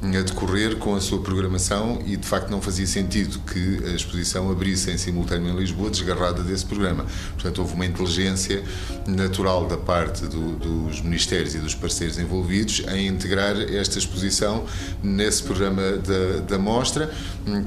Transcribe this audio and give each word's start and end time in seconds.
a 0.04 0.22
decorrer 0.24 0.78
com 0.78 0.96
a 0.96 1.02
sua 1.02 1.22
programação 1.22 2.02
e 2.06 2.18
de 2.18 2.28
facto 2.28 2.50
não 2.50 2.60
fazia 2.60 2.88
sentido 2.88 3.40
que 3.40 3.86
a 3.86 3.94
exposição 3.94 4.52
abrisse 4.52 4.90
em 4.90 4.98
simultâneo 4.98 5.54
em 5.54 5.56
Lisboa 5.56 5.92
desgarrada 5.92 6.42
desse 6.42 6.66
programa. 6.66 7.06
Portanto, 7.34 7.60
houve 7.60 7.76
uma 7.76 7.86
inteligência 7.86 8.64
natural 9.06 9.68
da 9.68 9.78
parte 9.78 10.26
do, 10.26 10.54
dos 10.54 11.02
ministérios 11.02 11.54
e 11.54 11.60
dos 11.60 11.76
parceiros 11.76 12.18
envolvidos 12.18 12.84
em 12.90 13.08
integrar 13.08 13.56
esta 13.62 14.00
exposição 14.00 14.66
nesse 15.04 15.44
programa 15.44 15.82
da, 15.98 16.42
da 16.48 16.58
mostra, 16.58 17.12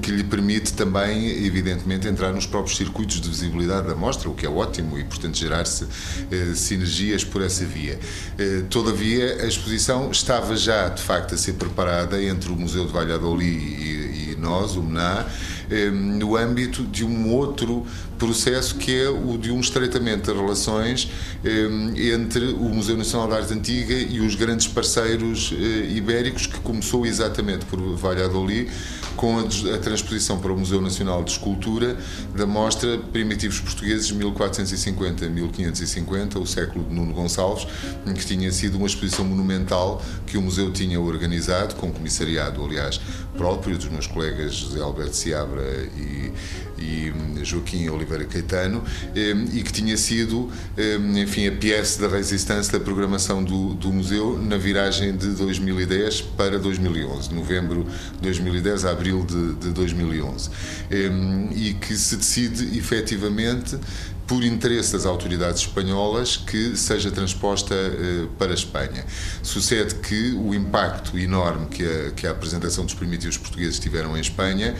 que 0.02 0.10
lhe 0.10 0.24
permite 0.24 0.72
também, 0.72 1.44
evidentemente, 1.46 2.08
entrar 2.08 2.32
nos 2.32 2.46
próprios 2.46 2.77
circuitos 2.77 3.20
de 3.20 3.28
visibilidade 3.28 3.86
da 3.86 3.94
mostra, 3.94 4.28
o 4.28 4.34
que 4.34 4.44
é 4.44 4.48
ótimo 4.50 4.98
e, 4.98 5.05
portanto, 5.05 5.36
gerar-se 5.36 5.86
eh, 6.30 6.52
sinergias 6.55 7.22
por 7.24 7.42
essa 7.42 7.64
via. 7.64 7.98
Eh, 8.38 8.62
todavia, 8.68 9.42
a 9.42 9.46
exposição 9.46 10.10
estava 10.10 10.56
já, 10.56 10.88
de 10.88 11.02
facto, 11.02 11.34
a 11.34 11.38
ser 11.38 11.55
preparada 11.55 12.23
entre 12.28 12.50
o 12.53 12.56
Museu 12.56 12.86
de 12.86 12.92
Valladolid 12.92 13.47
e, 13.47 14.33
e 14.33 14.36
nós, 14.39 14.77
o 14.77 14.83
MENA, 14.83 15.27
eh, 15.63 15.63
no 15.92 16.36
âmbito 16.36 16.84
de 16.84 17.04
um 17.04 17.32
outro 17.32 17.86
processo 18.18 18.76
que 18.76 18.94
é 18.94 19.08
o 19.08 19.36
de 19.36 19.50
um 19.50 19.60
estreitamento 19.60 20.32
de 20.32 20.38
relações 20.38 21.10
eh, 21.44 22.14
entre 22.14 22.46
o 22.46 22.68
Museu 22.68 22.96
Nacional 22.96 23.28
de 23.28 23.34
Arte 23.34 23.52
Antiga 23.52 23.94
e 23.94 24.20
os 24.20 24.34
grandes 24.34 24.66
parceiros 24.66 25.52
eh, 25.52 25.90
ibéricos, 25.90 26.46
que 26.46 26.58
começou 26.60 27.04
exatamente 27.04 27.66
por 27.66 27.78
Valladolid, 27.96 28.70
com 29.16 29.38
a, 29.38 29.44
transposição 29.78 30.38
para 30.38 30.52
o 30.52 30.58
Museu 30.58 30.80
Nacional 30.80 31.22
de 31.22 31.32
Escultura 31.32 31.96
da 32.34 32.46
mostra 32.46 32.98
Primitivos 32.98 33.60
Portugueses 33.60 34.10
1450-1550, 34.12 36.40
o 36.40 36.46
século 36.46 36.84
de 36.84 36.94
Nuno 36.94 37.12
Gonçalves, 37.12 37.66
que 38.14 38.27
tinha 38.27 38.50
sido 38.50 38.77
uma 38.77 38.86
exposição 38.86 39.24
monumental 39.24 40.02
que 40.27 40.36
o 40.36 40.42
museu 40.42 40.72
tinha 40.72 41.00
organizado, 41.00 41.77
com 41.77 41.92
comissariado, 41.92 42.64
aliás, 42.64 43.00
próprio 43.36 43.77
dos 43.77 43.89
meus 43.89 44.06
colegas 44.06 44.55
José 44.55 44.80
Alberto 44.80 45.16
Seabra 45.16 45.53
e, 45.62 46.32
e 46.78 47.12
Joaquim 47.44 47.88
Oliveira 47.88 48.24
Caetano, 48.24 48.82
e 49.52 49.62
que 49.62 49.72
tinha 49.72 49.96
sido, 49.96 50.50
enfim, 51.16 51.46
a 51.46 51.52
pièce 51.52 52.00
da 52.00 52.08
resistência 52.08 52.72
da 52.72 52.80
programação 52.84 53.44
do, 53.44 53.74
do 53.74 53.92
museu 53.92 54.38
na 54.38 54.56
viragem 54.56 55.16
de 55.16 55.28
2010 55.28 56.22
para 56.36 56.58
2011, 56.58 57.32
novembro 57.34 57.86
de 58.14 58.22
2010 58.22 58.84
a 58.84 58.90
abril 58.90 59.24
de, 59.24 59.54
de 59.54 59.70
2011, 59.70 60.50
e 61.54 61.74
que 61.74 61.94
se 61.94 62.16
decide 62.16 62.78
efetivamente 62.78 63.78
por 64.27 64.42
interesse 64.42 64.92
das 64.92 65.07
autoridades 65.07 65.61
espanholas 65.61 66.36
que 66.36 66.77
seja 66.77 67.11
transposta 67.11 67.74
eh, 67.74 68.27
para 68.39 68.52
a 68.52 68.55
Espanha. 68.55 69.05
Sucede 69.42 69.96
que 69.96 70.33
o 70.33 70.55
impacto 70.55 71.18
enorme 71.18 71.67
que 71.67 71.85
a, 71.85 72.11
que 72.12 72.27
a 72.27 72.30
apresentação 72.30 72.84
dos 72.84 72.95
primitivos 72.95 73.36
portugueses 73.36 73.79
tiveram 73.79 74.17
em 74.17 74.20
Espanha 74.20 74.74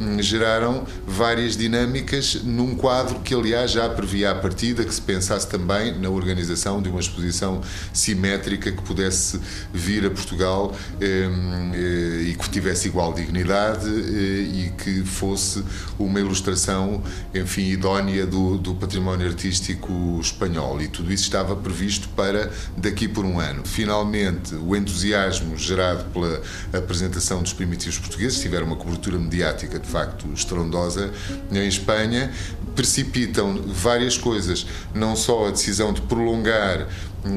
hum, 0.00 0.20
geraram 0.20 0.86
várias 1.06 1.56
dinâmicas 1.56 2.42
num 2.42 2.74
quadro 2.74 3.20
que, 3.20 3.34
aliás, 3.34 3.70
já 3.70 3.88
previa 3.88 4.32
à 4.32 4.34
partida 4.34 4.84
que 4.84 4.94
se 4.94 5.00
pensasse 5.00 5.48
também 5.48 5.96
na 5.98 6.08
organização 6.08 6.82
de 6.82 6.88
uma 6.88 7.00
exposição 7.00 7.60
simétrica 7.92 8.72
que 8.72 8.82
pudesse 8.82 9.40
vir 9.72 10.06
a 10.06 10.10
Portugal 10.10 10.74
eh, 11.00 11.28
eh, 11.74 12.22
e 12.30 12.34
que 12.34 12.50
tivesse 12.50 12.88
igual 12.88 13.12
dignidade 13.12 13.88
eh, 13.88 14.66
e 14.66 14.72
que 14.76 15.04
fosse 15.04 15.62
uma 15.98 16.18
ilustração, 16.20 17.02
enfim, 17.34 17.68
idónea 17.68 18.26
do, 18.26 18.58
do 18.58 18.74
património 18.88 19.26
artístico 19.26 20.18
espanhol 20.18 20.80
e 20.80 20.88
tudo 20.88 21.12
isso 21.12 21.24
estava 21.24 21.54
previsto 21.54 22.08
para 22.16 22.50
daqui 22.74 23.06
por 23.06 23.22
um 23.22 23.38
ano. 23.38 23.62
Finalmente, 23.66 24.54
o 24.54 24.74
entusiasmo 24.74 25.58
gerado 25.58 26.04
pela 26.04 26.40
apresentação 26.72 27.42
dos 27.42 27.52
primitivos 27.52 27.98
portugueses 27.98 28.40
tiveram 28.40 28.66
uma 28.66 28.76
cobertura 28.76 29.18
mediática 29.18 29.78
de 29.78 29.86
facto 29.86 30.26
estrondosa 30.32 31.12
em 31.52 31.68
Espanha, 31.68 32.32
precipitam 32.74 33.62
várias 33.66 34.16
coisas, 34.16 34.66
não 34.94 35.14
só 35.14 35.48
a 35.48 35.50
decisão 35.50 35.92
de 35.92 36.00
prolongar 36.00 36.88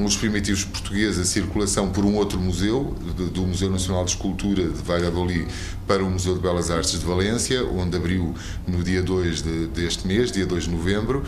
os 0.04 0.16
primitivos 0.16 0.64
portugueses 0.64 1.18
a 1.18 1.24
circulação 1.24 1.90
por 1.90 2.04
um 2.04 2.14
outro 2.16 2.38
museu, 2.40 2.96
do 3.32 3.42
Museu 3.42 3.70
Nacional 3.70 4.04
de 4.04 4.12
Escultura 4.12 4.62
de 4.64 4.82
Valladolid 4.82 5.46
para 5.86 6.02
o 6.02 6.10
Museu 6.10 6.34
de 6.34 6.40
Belas 6.40 6.70
Artes 6.70 6.92
de 6.92 7.04
Valência, 7.04 7.64
onde 7.64 7.96
abriu 7.96 8.34
no 8.66 8.82
dia 8.82 9.02
2 9.02 9.42
de, 9.42 9.66
deste 9.68 10.06
mês, 10.06 10.30
dia 10.30 10.46
2 10.46 10.64
de 10.64 10.70
novembro, 10.70 11.22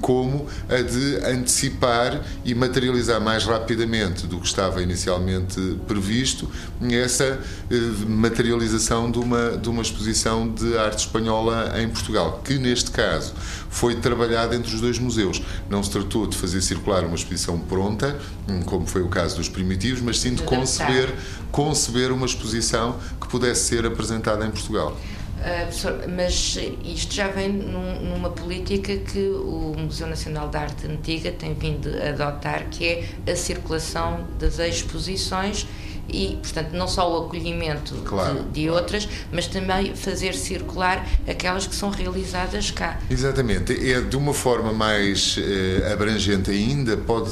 como 0.00 0.46
a 0.68 0.80
de 0.80 1.16
antecipar 1.26 2.22
e 2.44 2.54
materializar 2.54 3.20
mais 3.20 3.44
rapidamente 3.44 4.26
do 4.26 4.38
que 4.38 4.46
estava 4.46 4.82
inicialmente 4.82 5.78
previsto 5.86 6.48
essa 6.90 7.40
eh, 7.70 7.74
materialização 8.06 9.10
de 9.10 9.18
uma, 9.18 9.56
de 9.56 9.68
uma 9.68 9.82
exposição 9.82 10.48
de 10.48 10.76
arte 10.78 11.00
espanhola 11.00 11.74
em 11.80 11.88
Portugal, 11.88 12.40
que 12.44 12.58
neste 12.58 12.90
caso 12.90 13.34
foi 13.68 13.96
trabalhada 13.96 14.54
entre 14.54 14.74
os 14.74 14.80
dois 14.80 14.98
museus. 14.98 15.42
Não 15.68 15.82
se 15.82 15.90
tratou 15.90 16.26
de 16.26 16.36
fazer 16.36 16.62
circular 16.62 17.04
uma 17.04 17.14
exposição 17.14 17.58
pronta, 17.58 18.05
como 18.64 18.86
foi 18.86 19.02
o 19.02 19.08
caso 19.08 19.36
dos 19.36 19.48
primitivos, 19.48 20.00
mas 20.00 20.18
sim 20.18 20.34
de 20.34 20.42
conceber, 20.42 21.12
conceber 21.50 22.12
uma 22.12 22.26
exposição 22.26 22.98
que 23.20 23.28
pudesse 23.28 23.64
ser 23.64 23.86
apresentada 23.86 24.44
em 24.44 24.50
Portugal. 24.50 24.96
Uh, 25.36 26.10
mas 26.16 26.58
isto 26.84 27.14
já 27.14 27.28
vem 27.28 27.52
num, 27.52 28.00
numa 28.00 28.30
política 28.30 28.96
que 28.96 29.28
o 29.28 29.74
Museu 29.78 30.06
Nacional 30.06 30.48
de 30.48 30.56
Arte 30.56 30.86
Antiga 30.86 31.30
tem 31.30 31.54
vindo 31.54 31.88
a 32.02 32.08
adotar, 32.08 32.68
que 32.70 32.84
é 32.84 33.32
a 33.32 33.36
circulação 33.36 34.26
das 34.38 34.58
exposições 34.58 35.66
e, 36.08 36.38
portanto, 36.40 36.72
não 36.72 36.86
só 36.86 37.12
o 37.12 37.26
acolhimento 37.26 37.94
claro, 38.04 38.44
de, 38.44 38.62
de, 38.62 38.70
outras, 38.70 39.08
mas 39.32 39.46
também 39.46 39.94
fazer 39.94 40.34
circular 40.34 41.06
aquelas 41.26 41.66
que 41.66 41.74
são 41.74 41.90
realizadas 41.90 42.70
cá. 42.70 42.98
Exatamente. 43.10 43.72
É 43.92 44.00
de 44.00 44.16
uma 44.16 44.32
forma 44.32 44.72
mais 44.72 45.36
eh, 45.38 45.92
abrangente 45.92 46.50
ainda, 46.50 46.96
pode, 46.96 47.30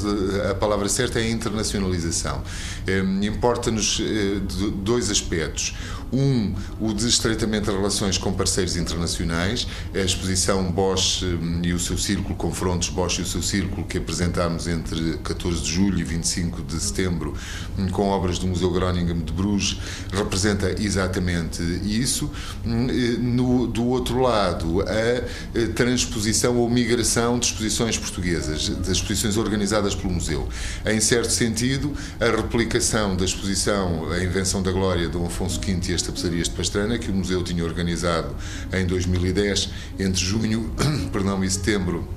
a 0.49 0.55
palavra 0.55 0.89
certa 0.89 1.19
é 1.19 1.29
internacionalização. 1.29 2.43
Eh, 2.87 3.03
Importa-nos 3.25 4.01
eh, 4.01 4.39
dois 4.83 5.09
aspectos. 5.09 5.73
Um, 6.13 6.53
o 6.79 6.93
de 6.93 7.07
estreitamento 7.07 7.69
de 7.69 7.75
relações 7.75 8.17
com 8.17 8.31
parceiros 8.31 8.77
internacionais, 8.77 9.67
a 9.93 9.99
exposição 9.99 10.63
Bosch 10.71 11.23
hum, 11.23 11.61
e 11.63 11.73
o 11.73 11.79
seu 11.79 11.97
círculo, 11.97 12.35
confrontos 12.35 12.89
Bosch 12.89 13.19
e 13.19 13.21
o 13.23 13.25
seu 13.25 13.41
círculo, 13.41 13.85
que 13.85 13.97
apresentámos 13.97 14.67
entre 14.67 15.17
14 15.23 15.61
de 15.61 15.71
julho 15.71 15.99
e 15.99 16.03
25 16.03 16.61
de 16.61 16.79
setembro, 16.79 17.33
hum, 17.77 17.89
com 17.89 18.09
obras 18.09 18.37
do 18.37 18.47
Museu 18.47 18.64
Museu 18.65 18.71
Groningen 18.71 19.19
de 19.19 19.31
Bruges 19.31 19.77
representa 20.11 20.81
exatamente 20.81 21.61
isso. 21.83 22.31
No, 22.63 23.67
do 23.67 23.85
outro 23.85 24.19
lado, 24.19 24.81
a 24.81 25.73
transposição 25.73 26.57
ou 26.57 26.69
migração 26.69 27.37
de 27.37 27.47
exposições 27.47 27.97
portuguesas, 27.97 28.69
das 28.69 28.89
exposições 28.89 29.37
organizadas 29.37 29.93
pelo 29.93 30.13
museu. 30.13 30.47
Em 30.85 30.99
certo 30.99 31.31
sentido, 31.31 31.93
a 32.19 32.25
replicação 32.25 33.15
da 33.15 33.25
exposição 33.25 34.11
A 34.11 34.23
Invenção 34.23 34.61
da 34.63 34.71
Glória 34.71 35.07
de 35.07 35.17
Afonso 35.17 35.59
V 35.59 35.79
e 35.89 35.93
as 35.93 36.01
Tapeçarias 36.01 36.49
de 36.49 36.55
Pastrana, 36.55 36.97
que 36.97 37.11
o 37.11 37.13
museu 37.13 37.43
tinha 37.43 37.63
organizado 37.63 38.35
em 38.73 38.85
2010, 38.85 39.69
entre 39.99 40.21
junho 40.21 40.71
perdão, 41.11 41.43
e 41.43 41.49
setembro 41.49 42.07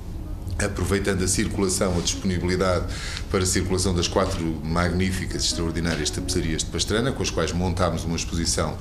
aproveitando 0.65 1.23
a 1.23 1.27
circulação, 1.27 1.97
a 1.97 2.01
disponibilidade 2.01 2.85
para 3.29 3.43
a 3.43 3.45
circulação 3.45 3.93
das 3.93 4.07
quatro 4.07 4.43
magníficas, 4.63 5.45
extraordinárias 5.45 6.09
tapeçarias 6.09 6.63
de 6.63 6.69
Pastrana, 6.69 7.11
com 7.11 7.23
as 7.23 7.29
quais 7.29 7.51
montámos 7.51 8.03
uma 8.03 8.15
exposição 8.15 8.77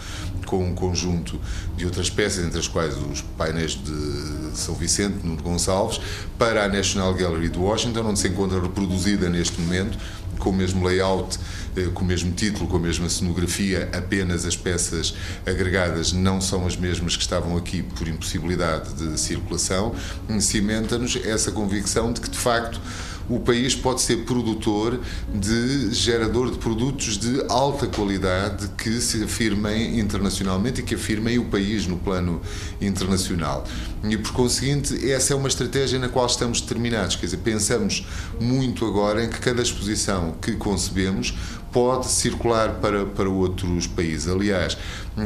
com 0.46 0.64
um 0.64 0.74
conjunto 0.74 1.40
de 1.76 1.84
outras 1.84 2.10
peças, 2.10 2.44
entre 2.44 2.58
as 2.58 2.66
quais 2.66 2.94
os 2.96 3.20
painéis 3.36 3.72
de 3.72 4.56
São 4.56 4.74
Vicente, 4.74 5.18
Nuno 5.24 5.42
Gonçalves, 5.42 6.00
para 6.38 6.64
a 6.64 6.68
National 6.68 7.14
Gallery 7.14 7.48
de 7.48 7.58
Washington, 7.58 8.06
onde 8.06 8.18
se 8.18 8.28
encontra 8.28 8.60
reproduzida 8.60 9.28
neste 9.28 9.60
momento, 9.60 9.98
com 10.38 10.50
o 10.50 10.52
mesmo 10.52 10.86
layout, 10.86 11.38
eh, 11.76 11.88
com 11.92 12.04
o 12.04 12.06
mesmo 12.06 12.32
título, 12.32 12.66
com 12.66 12.76
a 12.76 12.80
mesma 12.80 13.08
cenografia, 13.08 13.88
apenas 13.92 14.44
as 14.44 14.56
peças 14.56 15.14
agregadas 15.46 16.12
não 16.12 16.40
são 16.40 16.66
as 16.66 16.76
mesmas 16.76 17.16
que 17.16 17.22
estavam 17.22 17.56
aqui 17.56 17.82
por 17.82 18.08
impossibilidade 18.08 18.94
de 18.94 19.18
circulação, 19.18 19.94
cimenta-nos 20.40 21.16
essa 21.24 21.50
convicção 21.50 22.12
de 22.12 22.20
que, 22.20 22.30
de 22.30 22.38
facto, 22.38 22.80
o 23.28 23.38
país 23.38 23.74
pode 23.74 24.00
ser 24.00 24.24
produtor 24.24 24.98
de 25.32 25.92
gerador 25.92 26.50
de 26.50 26.58
produtos 26.58 27.18
de 27.18 27.44
alta 27.48 27.86
qualidade 27.86 28.68
que 28.78 29.00
se 29.00 29.22
afirmem 29.22 30.00
internacionalmente 30.00 30.80
e 30.80 30.84
que 30.84 30.94
afirmem 30.94 31.38
o 31.38 31.44
país 31.44 31.86
no 31.86 31.98
plano 31.98 32.40
internacional. 32.80 33.64
E 34.04 34.16
por 34.16 34.32
conseguinte, 34.32 35.10
essa 35.10 35.32
é 35.32 35.36
uma 35.36 35.48
estratégia 35.48 35.98
na 35.98 36.08
qual 36.08 36.26
estamos 36.26 36.60
determinados, 36.60 37.16
quer 37.16 37.26
dizer, 37.26 37.38
pensamos 37.38 38.06
muito 38.40 38.86
agora 38.86 39.24
em 39.24 39.28
que 39.28 39.38
cada 39.38 39.60
exposição 39.60 40.34
que 40.40 40.52
concebemos 40.52 41.34
pode 41.72 42.06
circular 42.06 42.74
para, 42.80 43.04
para 43.04 43.28
outros 43.28 43.86
países. 43.86 44.28
Aliás, 44.28 44.76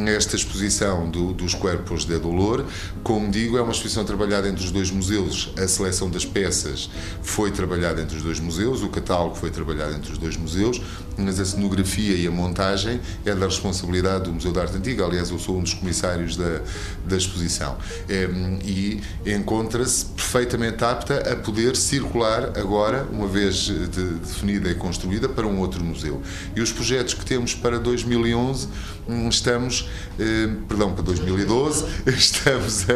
esta 0.06 0.36
exposição 0.36 1.08
do, 1.08 1.32
dos 1.32 1.54
Corpos 1.54 2.04
de 2.04 2.18
Dolor, 2.18 2.64
como 3.02 3.30
digo, 3.30 3.56
é 3.58 3.62
uma 3.62 3.72
exposição 3.72 4.04
trabalhada 4.04 4.48
entre 4.48 4.64
os 4.64 4.70
dois 4.70 4.90
museus. 4.90 5.52
A 5.56 5.68
seleção 5.68 6.10
das 6.10 6.24
peças 6.24 6.90
foi 7.22 7.50
trabalhada 7.50 8.00
entre 8.00 8.16
os 8.16 8.22
dois 8.22 8.40
museus, 8.40 8.82
o 8.82 8.88
catálogo 8.88 9.36
foi 9.36 9.50
trabalhado 9.50 9.94
entre 9.94 10.12
os 10.12 10.18
dois 10.18 10.36
museus, 10.36 10.80
mas 11.16 11.38
a 11.38 11.44
cenografia 11.44 12.16
e 12.16 12.26
a 12.26 12.30
montagem 12.30 13.00
é 13.24 13.34
da 13.34 13.46
responsabilidade 13.46 14.24
do 14.24 14.32
Museu 14.32 14.52
da 14.52 14.62
Arte 14.62 14.76
Antiga. 14.76 15.04
Aliás, 15.04 15.30
eu 15.30 15.38
sou 15.38 15.58
um 15.58 15.62
dos 15.62 15.74
comissários 15.74 16.36
da, 16.36 16.60
da 17.06 17.16
exposição. 17.16 17.76
É, 18.08 18.28
e 18.64 19.00
encontra-se 19.26 20.06
perfeitamente 20.06 20.84
apta 20.84 21.32
a 21.32 21.36
poder 21.36 21.76
circular 21.76 22.58
agora, 22.58 23.06
uma 23.10 23.26
vez 23.26 23.56
de, 23.56 23.86
definida 23.86 24.70
e 24.70 24.74
construída, 24.74 25.28
para 25.28 25.46
um 25.46 25.58
outro 25.58 25.84
museu. 25.84 26.22
E 26.54 26.60
os 26.60 26.72
projetos 26.72 27.14
que 27.14 27.24
temos 27.24 27.54
para 27.54 27.78
2011, 27.78 28.68
hum, 29.08 29.28
estamos, 29.28 29.88
eh, 30.18 30.48
perdão, 30.68 30.92
para 30.92 31.02
2012, 31.02 31.84
estamos 32.16 32.86
a, 32.88 32.92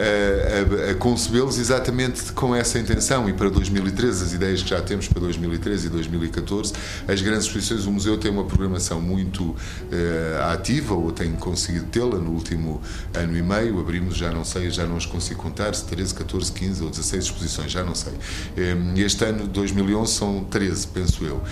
a, 0.00 0.88
a, 0.88 0.90
a 0.90 0.94
concebê-los 0.94 1.58
exatamente 1.58 2.32
com 2.32 2.54
essa 2.54 2.78
intenção. 2.78 3.28
E 3.28 3.32
para 3.32 3.50
2013, 3.50 4.24
as 4.24 4.32
ideias 4.32 4.62
que 4.62 4.70
já 4.70 4.80
temos 4.80 5.08
para 5.08 5.20
2013 5.20 5.86
e 5.86 5.90
2014, 5.90 6.72
as 7.06 7.20
grandes 7.20 7.46
exposições, 7.46 7.86
o 7.86 7.92
museu 7.92 8.18
tem 8.18 8.30
uma 8.30 8.44
programação 8.44 9.00
muito 9.00 9.54
eh, 9.92 10.40
ativa, 10.52 10.94
ou 10.94 11.12
tem 11.12 11.32
conseguido 11.32 11.86
tê-la 11.86 12.18
no 12.18 12.30
último 12.30 12.80
ano 13.14 13.36
e 13.36 13.42
meio. 13.42 13.78
Abrimos, 13.80 14.13
já 14.14 14.30
não 14.30 14.44
sei, 14.44 14.70
já 14.70 14.86
não 14.86 14.96
os 14.96 15.06
consigo 15.06 15.42
contar, 15.42 15.72
13, 15.72 16.14
14, 16.14 16.52
15 16.52 16.82
ou 16.82 16.90
16 16.90 17.24
exposições, 17.24 17.72
já 17.72 17.82
não 17.82 17.94
sei. 17.94 18.12
Eh, 18.56 18.76
este 18.96 19.24
ano, 19.24 19.46
2011, 19.46 20.12
são 20.12 20.44
13, 20.44 20.86
penso 20.88 21.24
eu 21.24 21.42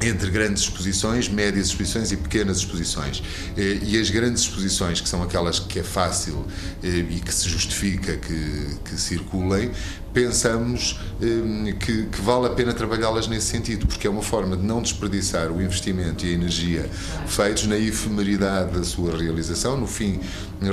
entre 0.00 0.30
grandes 0.30 0.62
exposições, 0.62 1.28
médias 1.28 1.68
exposições 1.68 2.12
e 2.12 2.16
pequenas 2.16 2.58
exposições. 2.58 3.22
Eh, 3.56 3.78
e 3.82 4.00
as 4.00 4.10
grandes 4.10 4.42
exposições, 4.42 5.00
que 5.00 5.08
são 5.08 5.22
aquelas 5.22 5.58
que 5.58 5.80
é 5.80 5.82
fácil 5.82 6.46
eh, 6.82 7.04
e 7.10 7.20
que 7.20 7.34
se 7.34 7.48
justifica 7.48 8.16
que, 8.16 8.76
que 8.84 8.96
circulem, 8.96 9.72
pensamos 10.12 10.98
eh, 11.20 11.72
que, 11.72 12.06
que, 12.06 12.20
vale 12.20 12.46
a 12.46 12.50
pena 12.50 12.72
trabalhá-las 12.72 13.28
nesse 13.28 13.46
sentido, 13.46 13.86
porque 13.86 14.06
é 14.06 14.10
uma 14.10 14.22
forma 14.22 14.56
de 14.56 14.62
não 14.62 14.80
desperdiçar 14.82 15.50
o 15.50 15.60
investimento 15.62 16.24
e 16.24 16.30
a 16.30 16.32
energia 16.32 16.88
feitos 17.26 17.66
na 17.66 17.76
efemeridade 17.76 18.72
da 18.76 18.84
sua 18.84 19.16
realização. 19.16 19.76
No 19.76 19.86
fim, 19.86 20.20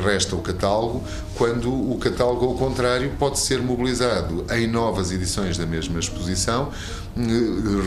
resta 0.04 0.36
o 0.36 0.42
catálogo, 0.42 1.04
quando 1.36 1.72
o 1.72 1.98
catálogo, 1.98 2.46
ao 2.46 2.56
contrário, 2.56 3.12
pode 3.20 3.40
ser 3.40 3.62
mobilizado 3.62 4.46
em 4.52 4.68
novas 4.68 5.12
edições 5.12 5.58
da 5.58 5.66
mesma 5.66 6.00
exposição, 6.00 6.72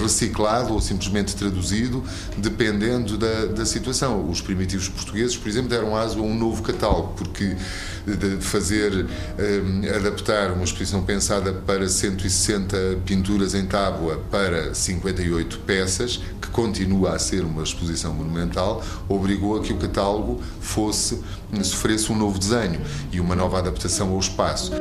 reciclado 0.00 0.72
ou 0.72 0.80
simplesmente 0.80 1.36
traduzido, 1.36 2.02
dependendo 2.36 3.18
da, 3.18 3.46
da 3.46 3.66
situação. 3.66 4.28
Os 4.28 4.40
primitivos 4.40 4.88
portugueses, 4.88 5.36
por 5.36 5.48
exemplo, 5.48 5.68
deram 5.68 5.94
aso 5.94 6.18
a 6.18 6.22
um 6.22 6.34
novo 6.34 6.62
catálogo, 6.62 7.14
porque 7.16 7.56
de 8.16 8.36
fazer, 8.42 9.06
eh, 9.36 9.96
adaptar 9.96 10.52
uma 10.52 10.64
exposição 10.64 11.02
pensada 11.02 11.37
para 11.66 11.88
160 11.88 12.76
pinturas 13.06 13.54
em 13.54 13.64
tábua 13.64 14.20
para 14.30 14.74
58 14.74 15.60
peças, 15.60 16.20
que 16.40 16.48
continua 16.48 17.14
a 17.14 17.18
ser 17.18 17.44
uma 17.44 17.62
exposição 17.62 18.12
monumental, 18.12 18.82
obrigou 19.08 19.56
a 19.56 19.62
que 19.62 19.72
o 19.72 19.76
catálogo 19.76 20.40
fosse, 20.60 21.22
sofresse 21.62 22.12
um 22.12 22.16
novo 22.16 22.38
desenho 22.38 22.80
e 23.12 23.20
uma 23.20 23.36
nova 23.36 23.58
adaptação 23.58 24.10
ao 24.10 24.18
espaço. 24.18 24.72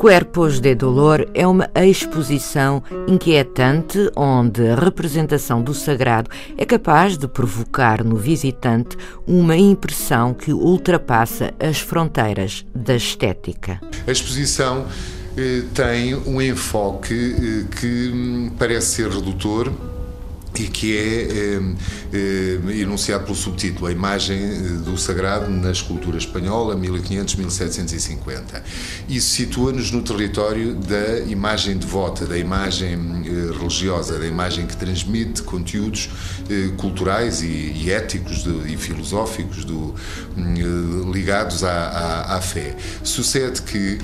Cuerpos 0.00 0.60
de 0.60 0.74
Dolor 0.74 1.26
é 1.34 1.46
uma 1.46 1.68
exposição 1.74 2.82
inquietante 3.06 4.10
onde 4.16 4.66
a 4.66 4.74
representação 4.74 5.60
do 5.60 5.74
sagrado 5.74 6.30
é 6.56 6.64
capaz 6.64 7.18
de 7.18 7.28
provocar 7.28 8.02
no 8.02 8.16
visitante 8.16 8.96
uma 9.26 9.58
impressão 9.58 10.32
que 10.32 10.54
ultrapassa 10.54 11.52
as 11.60 11.80
fronteiras 11.80 12.64
da 12.74 12.96
estética. 12.96 13.78
A 14.06 14.10
exposição 14.10 14.86
eh, 15.36 15.64
tem 15.74 16.14
um 16.14 16.40
enfoque 16.40 17.36
eh, 17.36 17.76
que 17.78 18.10
hum, 18.10 18.52
parece 18.58 18.86
ser 18.86 19.10
redutor 19.10 19.70
e 20.58 20.64
que 20.64 20.96
é, 20.96 21.02
é, 21.02 21.60
é, 22.12 22.80
enunciado 22.80 23.24
pelo 23.24 23.36
subtítulo 23.36 23.86
A 23.86 23.92
Imagem 23.92 24.38
eh, 24.42 24.58
do 24.84 24.98
Sagrado 24.98 25.50
na 25.50 25.70
Escultura 25.70 26.18
Espanhola, 26.18 26.76
1500-1750. 26.76 28.62
Isso 29.08 29.30
situa-nos 29.30 29.90
no 29.90 30.02
território 30.02 30.74
da 30.74 31.20
imagem 31.20 31.76
devota, 31.76 32.26
da 32.26 32.36
imagem 32.36 33.22
religiosa, 33.58 34.18
da 34.18 34.26
imagem 34.26 34.66
que 34.66 34.76
transmite 34.76 35.42
conteúdos 35.42 36.10
culturais 36.76 37.42
e, 37.42 37.46
e 37.46 37.90
éticos 37.90 38.42
de, 38.42 38.72
e 38.72 38.76
filosóficos 38.76 39.64
do, 39.64 39.94
ligados 41.12 41.62
à, 41.64 41.70
à, 41.70 42.36
à, 42.36 42.40
fé. 42.40 42.76
Sucede 43.02 43.62
que 43.62 43.98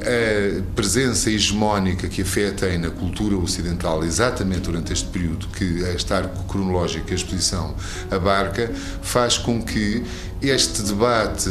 a 0.00 0.62
presença 0.74 1.30
hegemónica 1.30 2.08
que 2.08 2.22
a 2.22 2.24
fé 2.24 2.50
tem 2.50 2.78
na 2.78 2.90
cultura 2.90 3.36
ocidental, 3.36 4.04
exatamente 4.04 4.62
durante 4.62 4.92
este 4.92 5.08
período, 5.08 5.43
que 5.48 5.82
esta 5.94 6.16
arco 6.16 6.44
cronológico 6.44 7.06
que 7.06 7.12
a 7.12 7.16
exposição 7.16 7.74
abarca 8.10 8.70
faz 9.02 9.38
com 9.38 9.62
que 9.62 10.04
este 10.48 10.82
debate, 10.82 11.48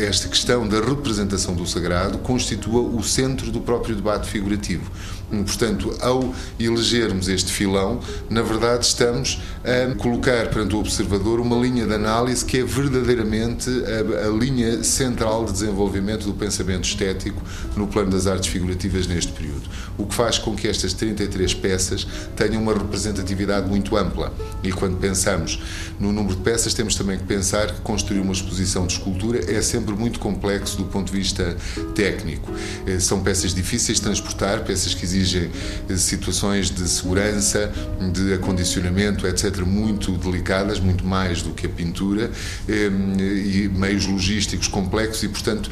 esta 0.00 0.28
questão 0.28 0.66
da 0.66 0.80
representação 0.80 1.54
do 1.54 1.66
sagrado, 1.66 2.18
constitua 2.18 2.80
o 2.80 3.02
centro 3.02 3.50
do 3.50 3.60
próprio 3.60 3.94
debate 3.94 4.28
figurativo. 4.28 4.90
Portanto, 5.28 5.92
ao 6.00 6.32
elegermos 6.58 7.28
este 7.28 7.50
filão, 7.50 8.00
na 8.30 8.42
verdade 8.42 8.84
estamos 8.84 9.40
a 9.64 9.92
colocar 9.96 10.48
perante 10.50 10.76
o 10.76 10.78
observador 10.78 11.40
uma 11.40 11.56
linha 11.56 11.84
de 11.84 11.92
análise 11.92 12.44
que 12.44 12.58
é 12.58 12.64
verdadeiramente 12.64 13.68
a, 13.68 14.28
a 14.28 14.30
linha 14.30 14.84
central 14.84 15.44
de 15.44 15.52
desenvolvimento 15.52 16.26
do 16.26 16.34
pensamento 16.34 16.84
estético 16.84 17.42
no 17.76 17.88
plano 17.88 18.12
das 18.12 18.28
artes 18.28 18.48
figurativas 18.48 19.08
neste 19.08 19.32
período. 19.32 19.68
O 19.98 20.06
que 20.06 20.14
faz 20.14 20.38
com 20.38 20.54
que 20.54 20.68
estas 20.68 20.92
33 20.92 21.54
peças 21.54 22.06
tenham 22.36 22.62
uma 22.62 22.72
representatividade 22.72 23.68
muito 23.68 23.96
ampla. 23.96 24.32
E 24.62 24.70
quando 24.70 24.96
pensamos 24.96 25.60
no 25.98 26.12
número 26.12 26.36
de 26.36 26.42
peças, 26.42 26.72
temos 26.72 26.94
também 26.94 27.18
que 27.18 27.24
pensar 27.24 27.72
que 27.72 27.80
construir 27.80 28.20
uma 28.20 28.32
exposição 28.36 28.86
de 28.86 28.94
escultura 28.94 29.50
é 29.50 29.60
sempre 29.62 29.94
muito 29.94 30.18
complexo 30.18 30.76
do 30.76 30.84
ponto 30.84 31.12
de 31.12 31.18
vista 31.18 31.56
técnico. 31.94 32.50
Eh, 32.86 32.98
são 32.98 33.22
peças 33.22 33.54
difíceis 33.54 33.98
de 33.98 34.04
transportar, 34.04 34.64
peças 34.64 34.94
que 34.94 35.04
exigem 35.04 35.50
eh, 35.88 35.96
situações 35.96 36.70
de 36.70 36.88
segurança, 36.88 37.72
de 38.12 38.34
acondicionamento, 38.34 39.26
etc., 39.26 39.60
muito 39.60 40.12
delicadas, 40.12 40.78
muito 40.78 41.04
mais 41.04 41.42
do 41.42 41.50
que 41.50 41.66
a 41.66 41.68
pintura, 41.68 42.30
e 42.68 43.68
meios 43.68 44.06
logísticos 44.06 44.68
complexos, 44.68 45.22
e, 45.22 45.28
portanto, 45.28 45.70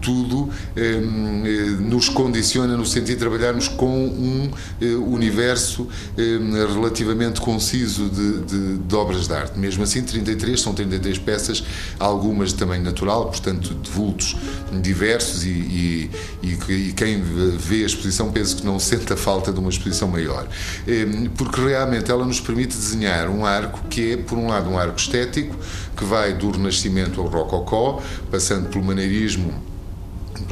tudo 0.00 0.48
nos 1.80 2.08
condiciona 2.08 2.76
no 2.76 2.86
sentido 2.86 3.14
de 3.14 3.16
trabalharmos 3.16 3.68
com 3.68 4.06
um 4.06 4.50
universo 5.12 5.88
relativamente 6.16 7.40
conciso 7.40 8.08
de, 8.08 8.40
de, 8.42 8.78
de 8.78 8.94
obras 8.94 9.26
de 9.26 9.34
arte. 9.34 9.58
Mesmo 9.58 9.82
assim, 9.82 10.02
33 10.02 10.60
são 10.60 10.74
33 10.74 11.18
peças, 11.18 11.62
algumas 11.98 12.50
de 12.50 12.56
tamanho 12.56 12.82
natural, 12.82 13.26
portanto, 13.26 13.74
de 13.74 13.90
vultos 13.90 14.36
diversos, 14.80 15.44
e, 15.44 16.10
e, 16.42 16.58
e 16.68 16.92
quem 16.92 17.22
vê 17.22 17.82
a 17.82 17.86
exposição 17.86 18.30
pensa 18.30 18.56
que 18.56 18.64
não 18.64 18.78
sente 18.78 19.12
a 19.12 19.16
falta 19.16 19.52
de 19.52 19.58
uma 19.58 19.70
exposição 19.70 20.08
maior. 20.08 20.46
Ehm, 20.86 21.26
porque 21.36 21.60
realmente 21.60 22.10
ela 22.10 22.24
nos 22.24 22.40
permite 22.40 22.76
desenhar 22.76 23.28
um 23.28 23.44
arco 23.44 23.80
que 23.88 24.12
é, 24.12 24.16
por 24.16 24.38
um 24.38 24.48
lado, 24.48 24.70
um 24.70 24.78
arco 24.78 24.98
estético, 24.98 25.56
que 25.96 26.04
vai 26.04 26.32
do 26.32 26.50
Renascimento 26.50 27.20
ao 27.20 27.26
Rococó, 27.26 28.02
passando 28.30 28.68
pelo 28.68 28.84
maneirismo 28.84 29.72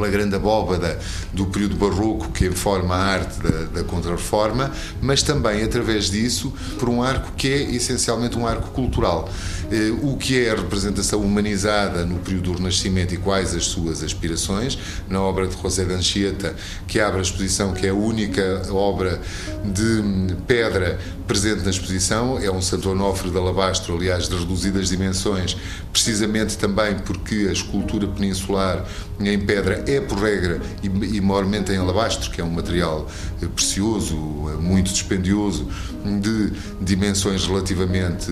pela 0.00 0.08
grande 0.08 0.34
abóbada 0.34 0.98
do 1.32 1.46
período 1.46 1.76
barroco 1.76 2.30
que 2.30 2.46
informa 2.46 2.94
a 2.94 3.04
arte 3.04 3.40
da, 3.40 3.80
da 3.80 3.84
Contra-Reforma, 3.84 4.70
mas 5.00 5.22
também 5.22 5.62
através 5.62 6.10
disso 6.10 6.52
por 6.78 6.88
um 6.88 7.02
arco 7.02 7.32
que 7.36 7.48
é 7.48 7.74
essencialmente 7.74 8.38
um 8.38 8.46
arco 8.46 8.70
cultural. 8.70 9.28
Eh, 9.70 9.92
o 10.02 10.16
que 10.16 10.44
é 10.44 10.50
a 10.50 10.56
representação 10.56 11.20
humanizada 11.20 12.04
no 12.04 12.18
período 12.18 12.50
do 12.50 12.58
Renascimento 12.58 13.14
e 13.14 13.16
quais 13.16 13.54
as 13.54 13.66
suas 13.66 14.02
aspirações, 14.02 14.76
na 15.08 15.20
obra 15.22 15.46
de 15.46 15.56
José 15.60 15.84
de 15.84 15.94
Anchieta, 15.94 16.56
que 16.88 16.98
abre 16.98 17.20
a 17.20 17.22
exposição, 17.22 17.72
que 17.72 17.86
é 17.86 17.90
a 17.90 17.94
única 17.94 18.62
obra 18.72 19.20
de 19.64 20.34
pedra 20.46 20.98
presente 21.26 21.62
na 21.62 21.70
exposição, 21.70 22.40
é 22.40 22.50
um 22.50 22.60
Santo 22.60 22.90
Onofre 22.90 23.30
de 23.30 23.36
alabastro, 23.38 23.94
aliás, 23.94 24.28
de 24.28 24.36
reduzidas 24.36 24.88
dimensões, 24.88 25.56
precisamente 25.92 26.58
também 26.58 26.98
porque 26.98 27.46
a 27.48 27.52
escultura 27.52 28.08
peninsular 28.08 28.84
em 29.20 29.38
pedra 29.38 29.84
é, 29.86 30.00
por 30.00 30.18
regra, 30.18 30.60
e, 30.82 30.86
e 30.86 31.20
maiormente 31.20 31.70
em 31.70 31.76
alabastro, 31.76 32.30
que 32.30 32.40
é 32.40 32.44
um 32.44 32.50
material 32.50 33.06
eh, 33.40 33.46
precioso, 33.46 34.16
eh, 34.48 34.56
muito 34.60 34.90
dispendioso, 34.90 35.68
de 36.20 36.52
dimensões 36.80 37.46
relativamente 37.46 38.30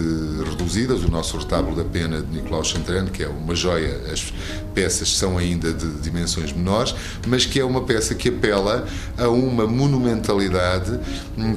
reduzidas. 0.48 1.04
O 1.04 1.08
nosso 1.10 1.27
retábulo 1.36 1.76
da 1.76 1.84
pena 1.84 2.22
de 2.22 2.36
Nicolau 2.36 2.64
Chantrano, 2.64 3.10
que 3.10 3.22
é 3.22 3.28
uma 3.28 3.54
joia, 3.54 4.00
as 4.12 4.32
peças 4.74 5.16
são 5.16 5.36
ainda 5.36 5.72
de 5.72 5.86
dimensões 6.00 6.52
menores, 6.52 6.94
mas 7.26 7.44
que 7.44 7.58
é 7.58 7.64
uma 7.64 7.82
peça 7.82 8.14
que 8.14 8.28
apela 8.28 8.86
a 9.16 9.28
uma 9.28 9.66
monumentalidade 9.66 10.98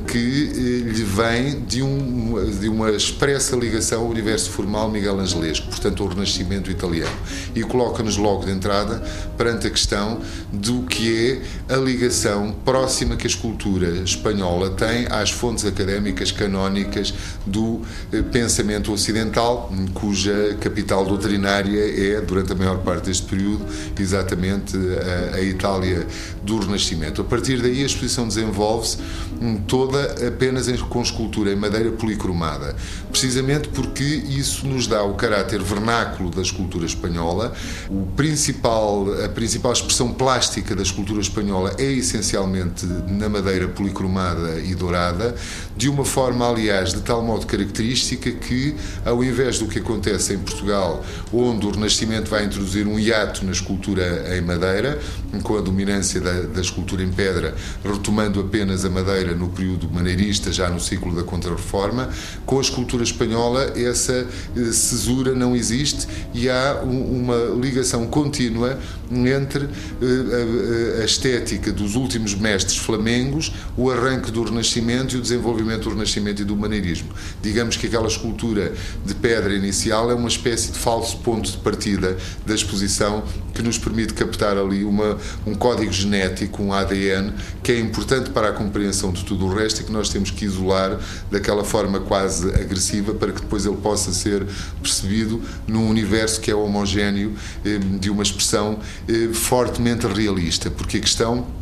que 0.07 0.17
eh, 0.17 0.91
lhe 0.91 1.03
vem 1.03 1.61
de, 1.61 1.83
um, 1.83 2.51
de 2.59 2.67
uma 2.67 2.89
expressa 2.89 3.55
ligação 3.55 4.01
ao 4.01 4.09
universo 4.09 4.49
formal 4.49 4.89
Miguel 4.89 5.19
Angelesco, 5.19 5.67
portanto, 5.67 6.01
ao 6.01 6.09
Renascimento 6.09 6.71
italiano. 6.71 7.15
E 7.53 7.61
coloca-nos 7.61 8.17
logo 8.17 8.45
de 8.45 8.51
entrada 8.51 9.03
perante 9.37 9.67
a 9.67 9.69
questão 9.69 10.19
do 10.51 10.83
que 10.83 11.41
é 11.69 11.75
a 11.75 11.77
ligação 11.77 12.55
próxima 12.65 13.15
que 13.15 13.27
a 13.27 13.29
escultura 13.29 13.87
espanhola 14.03 14.71
tem 14.71 15.05
às 15.09 15.29
fontes 15.29 15.63
académicas 15.65 16.31
canónicas 16.31 17.13
do 17.45 17.81
eh, 18.11 18.21
pensamento 18.21 18.91
ocidental, 18.91 19.60
cuja 19.93 20.57
capital 20.59 21.05
doutrinária 21.05 21.79
é, 21.79 22.21
durante 22.21 22.51
a 22.51 22.55
maior 22.55 22.79
parte 22.79 23.05
deste 23.05 23.23
período, 23.23 23.65
exatamente 23.99 24.77
a, 24.77 25.35
a 25.35 25.41
Itália 25.41 26.05
do 26.43 26.59
Renascimento. 26.59 27.21
A 27.21 27.23
partir 27.23 27.61
daí, 27.61 27.83
a 27.83 27.85
exposição 27.85 28.27
desenvolve-se 28.27 28.97
hum, 29.41 29.57
toda 29.67 30.27
apenas 30.27 30.67
com 30.81 31.01
escultura 31.01 31.51
em 31.51 31.55
madeira 31.55 31.91
policromada, 31.91 32.75
precisamente 33.09 33.67
porque 33.69 34.03
isso 34.03 34.65
nos 34.67 34.87
dá 34.87 35.03
o 35.03 35.13
caráter 35.15 35.61
vernáculo 35.61 36.29
da 36.29 36.41
escultura 36.41 36.85
espanhola. 36.85 37.53
O 37.89 38.05
principal, 38.15 39.07
a 39.23 39.29
principal 39.29 39.73
expressão 39.73 40.13
plástica 40.13 40.75
da 40.75 40.83
escultura 40.83 41.21
espanhola 41.21 41.73
é 41.77 41.91
essencialmente 41.91 42.85
na 43.07 43.29
madeira 43.29 43.67
policromada 43.67 44.59
e 44.59 44.75
dourada, 44.75 45.35
de 45.75 45.89
uma 45.89 46.05
forma, 46.05 46.47
aliás, 46.47 46.93
de 46.93 47.01
tal 47.01 47.21
modo 47.23 47.45
característica 47.45 48.31
que, 48.31 48.75
ao 49.05 49.23
invés 49.23 49.50
do 49.57 49.67
que 49.67 49.79
acontece 49.79 50.33
em 50.33 50.39
Portugal, 50.39 51.03
onde 51.31 51.65
o 51.65 51.71
Renascimento 51.71 52.29
vai 52.29 52.45
introduzir 52.45 52.87
um 52.87 52.99
hiato 52.99 53.45
na 53.45 53.51
escultura 53.51 54.35
em 54.35 54.41
madeira, 54.41 54.99
com 55.39 55.57
a 55.57 55.61
dominância 55.61 56.19
da, 56.19 56.41
da 56.41 56.61
escultura 56.61 57.03
em 57.03 57.11
pedra, 57.11 57.55
retomando 57.83 58.39
apenas 58.39 58.83
a 58.83 58.89
madeira 58.89 59.33
no 59.33 59.49
período 59.49 59.89
maneirista, 59.89 60.51
já 60.51 60.69
no 60.69 60.79
ciclo 60.79 61.15
da 61.15 61.23
Contra-Reforma, 61.23 62.09
com 62.45 62.57
a 62.57 62.61
escultura 62.61 63.03
espanhola 63.03 63.71
essa 63.75 64.27
eh, 64.55 64.71
cesura 64.71 65.33
não 65.33 65.55
existe 65.55 66.07
e 66.33 66.49
há 66.49 66.81
um, 66.83 67.21
uma 67.21 67.37
ligação 67.61 68.05
contínua 68.07 68.77
entre 69.11 69.65
eh, 69.65 71.01
a 71.01 71.05
estética 71.05 71.71
dos 71.71 71.95
últimos 71.95 72.35
mestres 72.35 72.77
flamengos, 72.77 73.53
o 73.77 73.89
arranque 73.89 74.31
do 74.31 74.43
Renascimento 74.43 75.15
e 75.15 75.19
o 75.19 75.21
desenvolvimento 75.21 75.83
do 75.83 75.89
Renascimento 75.91 76.41
e 76.41 76.45
do 76.45 76.55
maneirismo. 76.55 77.09
Digamos 77.41 77.77
que 77.77 77.87
aquela 77.87 78.07
escultura 78.07 78.73
de 79.05 79.15
pedra 79.15 79.53
inicial 79.53 80.11
é 80.11 80.13
uma 80.13 80.27
espécie 80.27 80.71
de 80.71 80.77
falso 80.77 81.17
ponto 81.17 81.49
de 81.49 81.57
partida 81.57 82.17
da 82.45 82.53
exposição 82.53 83.23
que 83.53 83.61
nos 83.61 83.77
permite 83.77 84.13
captar 84.13 84.57
ali 84.57 84.83
uma, 84.83 85.17
um 85.45 85.53
código 85.53 85.91
genético, 85.91 86.61
um 86.61 86.73
ADN, 86.73 87.33
que 87.63 87.71
é 87.71 87.79
importante 87.79 88.29
para 88.29 88.49
a 88.49 88.51
compreensão 88.51 89.11
de 89.11 89.23
tudo 89.23 89.45
o 89.45 89.53
resto 89.53 89.81
e 89.81 89.83
que 89.83 89.91
nós 89.91 90.09
temos 90.09 90.31
que 90.31 90.45
isolar 90.45 90.99
daquela 91.29 91.63
forma 91.63 91.99
quase 91.99 92.49
agressiva 92.49 93.13
para 93.13 93.31
que 93.31 93.41
depois 93.41 93.65
ele 93.65 93.77
possa 93.77 94.11
ser 94.11 94.45
percebido 94.81 95.41
num 95.67 95.89
universo 95.89 96.39
que 96.39 96.51
é 96.51 96.55
homogéneo 96.55 97.33
eh, 97.65 97.77
de 97.99 98.09
uma 98.09 98.23
expressão 98.23 98.79
eh, 99.07 99.29
fortemente 99.33 100.07
realista, 100.07 100.69
porque 100.69 100.97
a 100.97 101.01
questão 101.01 101.60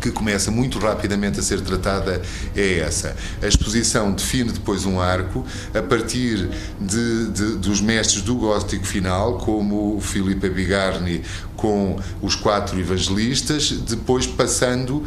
que 0.00 0.10
começa 0.10 0.50
muito 0.50 0.78
rapidamente 0.78 1.40
a 1.40 1.42
ser 1.42 1.60
tratada 1.60 2.22
é 2.54 2.78
essa. 2.78 3.16
A 3.42 3.46
exposição 3.46 4.12
define 4.12 4.52
depois 4.52 4.84
um 4.84 5.00
arco 5.00 5.44
a 5.74 5.82
partir 5.82 6.48
de, 6.80 7.28
de 7.30 7.56
dos 7.56 7.80
mestres 7.80 8.22
do 8.22 8.36
gótico 8.36 8.84
final, 8.84 9.38
como 9.38 10.00
Filipe 10.00 10.48
Bigarni 10.48 11.22
com 11.58 11.98
os 12.22 12.36
quatro 12.36 12.78
evangelistas, 12.78 13.72
depois 13.72 14.26
passando 14.26 15.02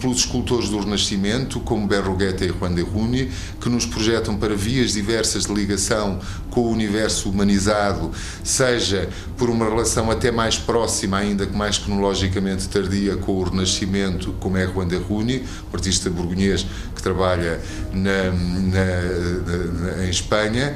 pelos 0.00 0.18
escultores 0.18 0.68
do 0.68 0.78
Renascimento, 0.78 1.58
como 1.58 1.86
Berruguete 1.86 2.44
e 2.44 2.48
Juan 2.48 2.72
de 2.72 2.82
Runi, 2.82 3.28
que 3.60 3.68
nos 3.68 3.84
projetam 3.84 4.36
para 4.36 4.54
vias 4.54 4.92
diversas 4.92 5.46
de 5.46 5.52
ligação 5.52 6.20
com 6.56 6.62
o 6.62 6.70
universo 6.70 7.28
humanizado, 7.28 8.10
seja 8.42 9.10
por 9.36 9.50
uma 9.50 9.68
relação 9.68 10.10
até 10.10 10.30
mais 10.30 10.56
próxima, 10.56 11.18
ainda 11.18 11.46
que 11.46 11.54
mais 11.54 11.76
cronologicamente 11.76 12.66
tardia, 12.66 13.14
com 13.14 13.32
o 13.32 13.42
Renascimento, 13.42 14.34
como 14.40 14.56
é 14.56 14.66
Juan 14.66 14.88
de 14.88 14.96
Runi, 14.96 15.44
o 15.70 15.76
artista 15.76 16.08
burgonês 16.08 16.66
que 16.94 17.02
trabalha 17.02 17.60
na, 17.92 18.30
na, 18.32 19.96
na, 19.96 20.06
em 20.06 20.08
Espanha, 20.08 20.74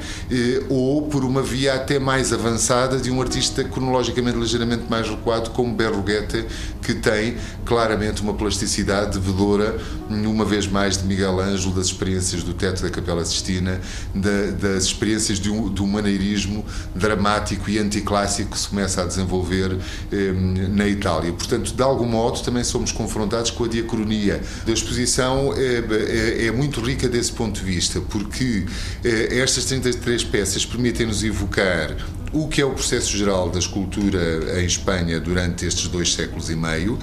ou 0.69 1.07
por 1.07 1.25
uma 1.25 1.41
via 1.41 1.73
até 1.73 1.97
mais 1.97 2.31
avançada 2.31 2.99
de 2.99 3.09
um 3.09 3.19
artista 3.19 3.63
cronologicamente 3.63 4.37
ligeiramente 4.37 4.83
mais 4.87 5.07
adequado 5.07 5.49
como 5.51 5.73
Berruguete, 5.73 6.45
que 6.83 6.93
tem 6.93 7.37
claramente 7.65 8.21
uma 8.21 8.35
plasticidade 8.35 9.17
devedora, 9.17 9.77
uma 10.09 10.45
vez 10.45 10.67
mais, 10.67 10.97
de 10.97 11.05
Miguel 11.05 11.39
Ângelo, 11.39 11.73
das 11.73 11.87
experiências 11.87 12.43
do 12.43 12.53
teto 12.53 12.83
da 12.83 12.89
Capela 12.89 13.23
Sistina, 13.25 13.79
da, 14.13 14.51
das 14.51 14.83
experiências 14.83 15.39
de 15.39 15.49
um, 15.49 15.70
do 15.71 15.85
maneirismo 15.87 16.65
dramático 16.95 17.69
e 17.69 17.79
anticlássico 17.79 18.51
que 18.51 18.59
se 18.59 18.67
começa 18.67 19.01
a 19.01 19.05
desenvolver 19.05 19.77
eh, 20.11 20.31
na 20.69 20.87
Itália. 20.87 21.31
Portanto, 21.31 21.73
de 21.73 21.83
algum 21.83 22.05
modo, 22.05 22.41
também 22.41 22.63
somos 22.63 22.91
confrontados 22.91 23.51
com 23.51 23.63
a 23.63 23.67
diacronia. 23.67 24.41
A 24.67 24.71
exposição 24.71 25.53
é, 25.55 26.43
é, 26.43 26.45
é 26.47 26.51
muito 26.51 26.81
rica 26.81 27.07
desse 27.07 27.31
ponto 27.31 27.59
de 27.59 27.65
vista, 27.65 28.01
porque 28.01 28.65
eh, 29.03 29.39
estas 29.39 29.65
33 29.65 30.23
peças 30.25 30.65
permitem-nos 30.65 31.23
evocar 31.23 31.95
o 32.33 32.47
que 32.47 32.61
é 32.61 32.65
o 32.65 32.71
processo 32.71 33.15
geral 33.15 33.49
da 33.49 33.59
escultura 33.59 34.61
em 34.61 34.65
Espanha 34.65 35.19
durante 35.19 35.65
estes 35.65 35.87
dois 35.87 36.13
séculos 36.13 36.49
e 36.49 36.55
meio, 36.55 36.97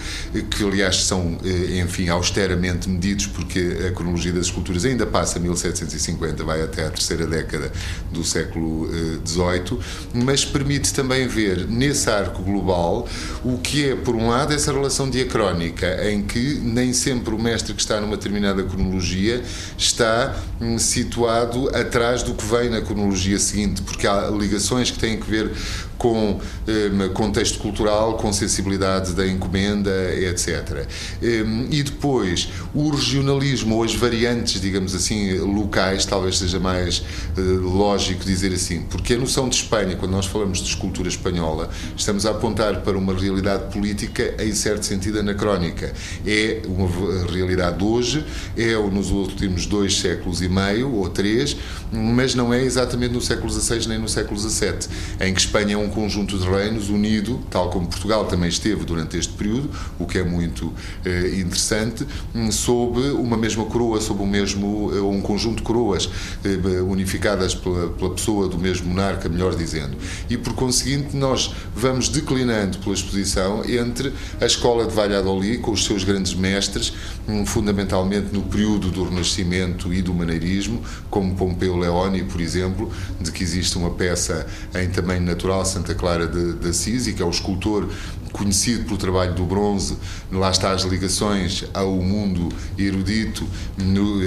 que 0.50 0.64
aliás 0.64 1.04
são, 1.04 1.38
eh, 1.44 1.80
enfim, 1.80 2.08
austeramente 2.08 2.88
medidos, 2.88 3.26
porque 3.26 3.76
a 3.87 3.92
cronologia 3.92 4.32
das 4.32 4.47
esculturas 4.47 4.85
ainda 4.85 5.06
passa 5.06 5.38
1750, 5.38 6.44
vai 6.44 6.62
até 6.62 6.87
à 6.87 6.90
terceira 6.90 7.26
década 7.26 7.70
do 8.11 8.25
século 8.25 8.88
XVIII, 9.26 9.78
eh, 9.78 10.18
mas 10.25 10.44
permite 10.44 10.94
também 10.94 11.26
ver 11.26 11.66
nesse 11.66 12.08
arco 12.08 12.42
global 12.42 13.06
o 13.44 13.58
que 13.58 13.90
é, 13.90 13.94
por 13.94 14.14
um 14.14 14.28
lado, 14.28 14.54
essa 14.54 14.73
relação 14.73 15.11
diacrónica, 15.11 16.11
em 16.11 16.23
que 16.23 16.61
nem 16.62 16.92
sempre 16.92 17.35
o 17.35 17.38
mestre 17.38 17.75
que 17.75 17.80
está 17.80 18.00
numa 18.00 18.16
determinada 18.16 18.62
cronologia 18.62 19.42
está 19.76 20.35
hum, 20.61 20.78
situado 20.78 21.68
atrás 21.76 22.23
do 22.23 22.35
que 22.35 22.44
vem 22.47 22.70
na 22.70 22.80
cronologia 22.80 23.38
seguinte, 23.38 23.82
porque 23.82 24.06
há 24.06 24.30
ligações 24.30 24.90
que 24.90 24.99
têm 24.99 25.17
que 25.20 25.30
ver 25.30 25.52
com 25.99 26.40
um, 26.40 27.09
contexto 27.12 27.59
cultural, 27.59 28.14
com 28.14 28.33
sensibilidade 28.33 29.12
da 29.12 29.26
encomenda, 29.26 30.14
etc. 30.14 30.87
Um, 31.21 31.67
e 31.71 31.83
depois, 31.83 32.49
o 32.73 32.88
regionalismo 32.90 33.75
ou 33.75 33.83
as 33.83 33.95
variantes, 33.95 34.61
digamos 34.61 34.95
assim, 34.95 35.38
locais, 35.38 36.07
talvez 36.07 36.38
seja 36.38 36.61
mais 36.61 37.02
uh, 37.37 37.40
lógico 37.61 38.25
dizer 38.25 38.52
assim, 38.52 38.83
porque 38.83 39.14
a 39.14 39.19
noção 39.19 39.49
de 39.49 39.57
Espanha, 39.57 39.97
quando 39.97 40.12
nós 40.12 40.26
falamos 40.26 40.59
de 40.59 40.69
escultura 40.69 41.09
espanhola, 41.09 41.69
estamos 41.97 42.25
a 42.25 42.31
apontar 42.31 42.83
para 42.83 42.97
uma 42.97 43.12
realidade 43.12 43.73
política, 43.73 44.35
em 44.38 44.55
certo 44.55 44.85
sentido, 44.85 45.19
anacrónica. 45.19 45.93
É 46.25 46.62
uma 46.67 46.88
realidade 47.26 47.83
hoje, 47.83 48.25
é 48.57 48.76
nos 48.88 49.11
últimos 49.11 49.67
dois 49.67 49.99
séculos 49.99 50.40
e 50.40 50.49
meio 50.49 50.95
ou 50.95 51.09
três, 51.09 51.57
mas 51.93 52.35
não 52.35 52.55
é 52.55 52.62
exatamente 52.62 53.12
no 53.12 53.21
século 53.21 53.50
XVI 53.50 53.88
nem 53.88 53.99
no 53.99 54.09
século 54.09 54.38
XVII, 54.38 54.88
em 55.21 55.35
que 55.35 55.40
Espanha 55.40 55.75
é 55.75 55.76
um 55.76 55.88
conjunto 55.88 56.38
de 56.38 56.47
reinos 56.47 56.88
unido, 56.88 57.40
tal 57.50 57.71
como 57.71 57.87
Portugal 57.87 58.25
também 58.26 58.49
esteve 58.49 58.85
durante 58.85 59.16
este 59.16 59.33
período, 59.33 59.71
o 59.99 60.07
que 60.07 60.18
é 60.18 60.25
muito 60.25 60.73
eh, 61.04 61.38
interessante, 61.40 62.07
hum, 62.35 62.50
sob 62.50 63.00
uma 63.11 63.37
mesma 63.37 63.64
coroa, 63.64 64.00
sob 64.00 64.23
um 64.23 64.26
mesmo 64.26 64.90
eh, 64.95 65.00
um 65.00 65.21
conjunto 65.21 65.59
de 65.59 65.62
coroas 65.62 66.09
eh, 66.45 66.80
unificadas 66.83 67.54
pela, 67.54 67.88
pela 67.90 68.11
pessoa 68.11 68.49
do 68.49 68.59
mesmo 68.59 68.88
monarca, 68.88 69.28
melhor 69.28 69.54
dizendo. 69.54 69.97
E 70.28 70.37
por 70.37 70.54
conseguinte 70.54 71.16
nós 71.16 71.54
vamos 71.75 72.09
declinando 72.09 72.78
pela 72.78 72.95
exposição 72.95 73.64
entre 73.64 74.12
a 74.40 74.47
escola 74.47 74.87
de 74.87 74.95
Valladolid 74.95 75.59
com 75.59 75.71
os 75.73 75.85
seus 75.85 76.04
grandes 76.04 76.35
mestres, 76.35 76.92
hum, 77.28 77.47
fundamentalmente 77.47 78.33
no 78.33 78.42
período 78.42 78.90
do 78.90 79.04
Renascimento 79.04 79.92
e 79.92 80.02
do 80.02 80.12
maneirismo, 80.12 80.83
como 81.11 81.35
Pompeu 81.35 81.76
Leoni, 81.76 82.25
por 82.25 82.40
exemplo, 82.40 82.90
de 83.21 83.30
que 83.30 83.42
existe 83.42 83.76
uma 83.76 83.90
peça 83.90 84.47
em 84.75 84.88
tamanho 84.88 85.23
natural, 85.23 85.64
Santa 85.78 85.94
Clara 85.94 86.26
de, 86.26 86.54
de 86.54 86.68
Assis, 86.68 87.06
e 87.06 87.12
que 87.12 87.23
é 87.23 87.25
o 87.25 87.30
escultor 87.30 87.88
conhecido 88.32 88.85
pelo 88.85 88.99
trabalho 88.99 89.35
do 89.35 89.44
bronze, 89.44 89.97
lá 90.30 90.50
está 90.50 90.73
as 90.73 90.82
ligações 90.82 91.64
ao 91.73 91.92
mundo 91.97 92.49
erudito, 92.76 93.47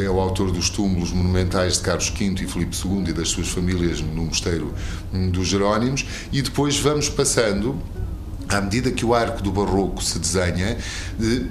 é 0.03 0.09
o 0.09 0.19
autor 0.19 0.51
dos 0.51 0.69
túmulos 0.69 1.11
monumentais 1.11 1.73
de 1.73 1.81
Carlos 1.81 2.09
V 2.09 2.35
e 2.41 2.47
Filipe 2.47 2.75
II 2.75 3.03
e 3.09 3.13
das 3.13 3.29
suas 3.29 3.49
famílias 3.49 4.01
no 4.01 4.23
mosteiro 4.23 4.73
dos 5.31 5.47
Jerónimos, 5.47 6.05
e 6.31 6.41
depois 6.41 6.79
vamos 6.79 7.09
passando 7.09 7.77
à 8.51 8.59
medida 8.59 8.91
que 8.91 9.05
o 9.05 9.15
arco 9.15 9.41
do 9.41 9.51
barroco 9.51 10.03
se 10.03 10.19
desenha, 10.19 10.77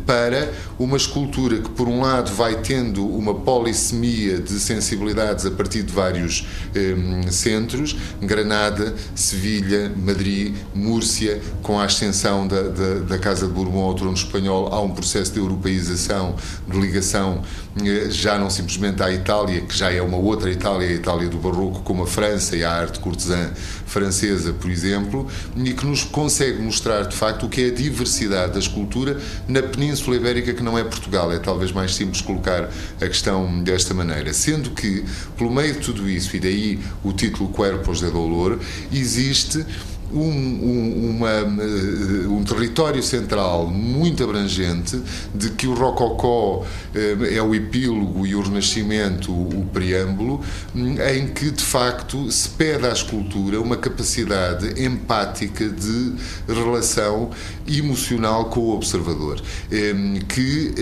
para 0.07 0.53
uma 0.79 0.97
escultura 0.97 1.59
que, 1.59 1.71
por 1.71 1.89
um 1.89 2.03
lado, 2.03 2.31
vai 2.33 2.57
tendo 2.57 3.07
uma 3.07 3.35
polissemia 3.35 4.39
de 4.39 4.61
sensibilidades 4.61 5.47
a 5.47 5.51
partir 5.51 5.83
de 5.83 5.93
vários 5.93 6.47
eh, 6.75 7.31
centros 7.31 7.97
Granada, 8.21 8.95
Sevilha, 9.15 9.91
Madrid, 9.97 10.55
Múrcia, 10.75 11.41
com 11.63 11.79
a 11.79 11.85
ascensão 11.85 12.47
da, 12.47 12.63
da, 12.63 12.95
da, 13.01 13.19
Casa 13.19 13.47
de 13.47 13.53
Bourbon 13.53 13.83
ao 13.83 13.95
trono 13.95 14.15
espanhol, 14.15 14.69
há 14.73 14.81
um 14.81 14.91
processo 14.91 15.33
de 15.33 15.39
europeização, 15.39 16.35
de 16.67 16.79
ligação 16.79 17.43
eh, 17.83 18.11
já 18.11 18.39
não 18.39 18.51
simplesmente 18.51 19.03
à 19.03 19.11
Itália, 19.11 19.61
que 19.63 19.77
já 19.77 19.91
é 19.91 20.03
uma 20.03 20.19
outra 20.19 20.51
Itália, 20.51 20.89
a 20.89 20.93
Itália 20.93 21.29
do 21.29 21.39
barroco, 21.39 21.81
como 21.83 22.03
a 22.03 22.07
França 22.07 22.57
e 22.57 22.65
a 22.65 22.71
arte 22.71 22.99
cortesã 23.01 23.51
francesa, 23.87 24.53
por 24.53 24.71
exemplo, 24.71 25.27
e 25.57 25.73
que 25.73 25.87
nos 25.87 26.05
consegue 26.05 26.61
mostrar 26.63 26.90
mostrar 26.91 27.03
de 27.07 27.17
facto 27.17 27.47
o 27.47 27.49
que 27.49 27.63
é 27.63 27.67
a 27.69 27.71
diversidade 27.71 28.53
da 28.53 28.59
escultura 28.59 29.19
na 29.47 29.63
Península 29.63 30.17
Ibérica, 30.17 30.53
que 30.53 30.63
não 30.63 30.77
é 30.77 30.83
Portugal. 30.83 31.33
É 31.33 31.39
talvez 31.39 31.71
mais 31.71 31.95
simples 31.95 32.21
colocar 32.21 32.69
a 33.01 33.07
questão 33.07 33.63
desta 33.63 33.95
maneira. 33.95 34.33
Sendo 34.33 34.71
que, 34.71 35.05
pelo 35.39 35.51
meio 35.51 35.75
de 35.75 35.81
tudo 35.81 36.09
isso, 36.09 36.37
e 36.37 36.41
daí 36.41 36.81
o 37.05 37.13
título 37.13 37.49
Cuerpos 37.51 38.01
de 38.01 38.11
Dolor, 38.11 38.59
existe 38.93 39.65
um, 40.13 40.21
um, 40.21 41.11
uma, 41.11 41.31
eh, 41.31 42.27
um 42.29 42.43
território 42.43 43.03
central 43.03 43.67
muito 43.67 44.25
abrangente, 44.25 45.01
de 45.35 45.51
que 45.51 45.67
o 45.67 45.75
Rococó 45.75 46.65
eh, 46.95 47.37
é 47.37 47.43
o 47.43 47.55
epílogo 47.55 48.27
e 48.27 48.35
o 48.35 48.43
Renascimento 48.43 49.33
o 49.33 49.65
preâmbulo, 49.73 50.41
em 50.75 51.29
que 51.29 51.51
de 51.51 51.63
facto 51.63 52.31
se 52.31 52.49
pede 52.49 52.87
à 52.87 52.93
escultura 52.93 53.61
uma 53.61 53.77
capacidade 53.77 54.83
empática 54.83 55.69
de 55.69 56.15
relação 56.49 57.31
emocional 57.67 58.47
com 58.47 58.61
o 58.61 58.75
observador, 58.75 59.41
eh, 59.71 59.95
que 60.29 60.75